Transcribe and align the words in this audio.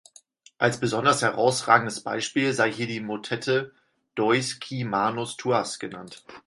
Als 0.57 0.79
besonders 0.79 1.21
herausragendes 1.21 1.99
Beispiel 2.01 2.53
sei 2.53 2.71
hier 2.71 2.87
die 2.87 3.01
Motette 3.01 3.71
„Deus 4.17 4.59
qui 4.59 4.83
manus 4.83 5.37
tuas“ 5.37 5.77
genannt. 5.77 6.23